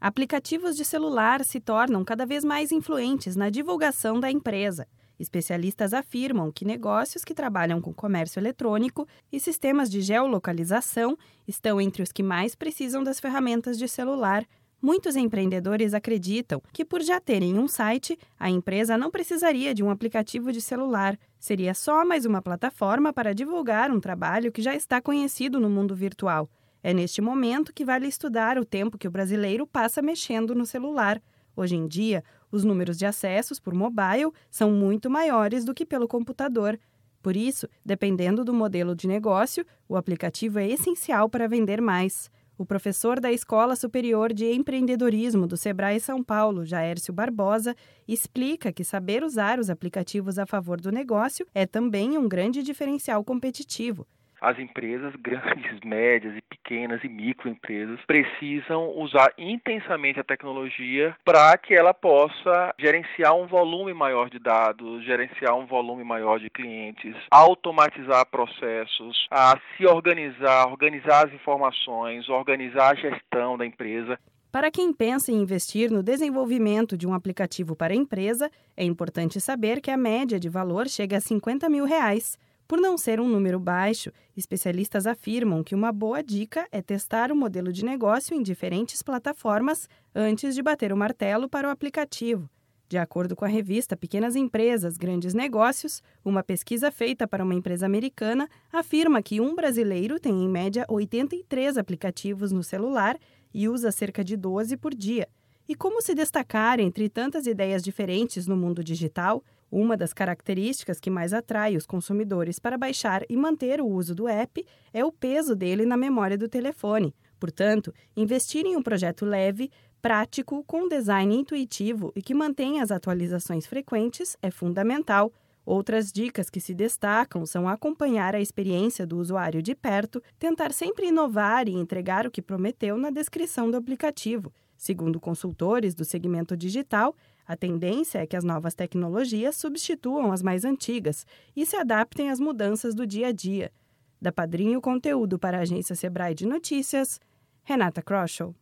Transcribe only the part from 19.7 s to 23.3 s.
de um aplicativo de celular. Seria só mais uma plataforma